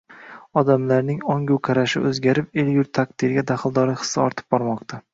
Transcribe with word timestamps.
Odamlarning 0.61 1.19
ongu 1.33 1.43
dunyoqarashi 1.51 2.03
oʻzgarib, 2.13 2.51
el-yurt 2.65 2.93
taqdiriga 3.01 3.47
daxldorlik 3.55 4.05
hissi 4.05 4.27
ortib 4.29 4.55
bormoqda. 4.55 5.07